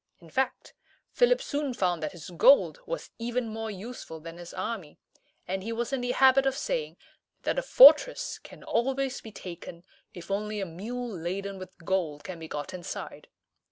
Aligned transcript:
In 0.19 0.31
fact, 0.31 0.73
Philip 1.11 1.43
soon 1.43 1.75
found 1.75 2.01
that 2.01 2.13
his 2.13 2.31
gold 2.31 2.79
was 2.87 3.11
even 3.19 3.47
more 3.47 3.69
useful 3.69 4.19
than 4.19 4.39
his 4.39 4.51
army, 4.51 4.97
and 5.47 5.61
he 5.61 5.71
was 5.71 5.93
in 5.93 6.01
the 6.01 6.13
habit 6.13 6.47
of 6.47 6.57
saying 6.57 6.97
that 7.43 7.59
"a 7.59 7.61
fortress 7.61 8.39
can 8.39 8.63
always 8.63 9.21
be 9.21 9.31
taken 9.31 9.83
if 10.11 10.31
only 10.31 10.59
a 10.59 10.65
mule 10.65 11.07
laden 11.07 11.59
with 11.59 11.77
gold 11.85 12.23
can 12.23 12.39
be 12.39 12.47
got 12.47 12.73
inside." 12.73 13.27